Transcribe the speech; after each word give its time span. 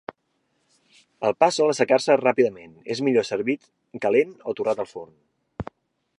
El 1.29 1.35
pa 1.43 1.49
sol 1.57 1.73
assecar-se 1.73 2.17
ràpidament, 2.21 2.73
és 2.97 3.03
millor 3.09 3.29
servit 3.33 3.71
calent 4.07 4.37
o 4.53 4.59
torrat 4.61 4.83
al 4.87 4.91
forn. 4.97 5.75